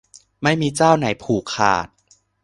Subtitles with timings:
[0.43, 1.87] ไม่มีเจ้าไหนผูกขาด